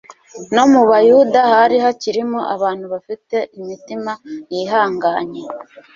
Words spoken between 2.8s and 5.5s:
bafite imitima yihanganye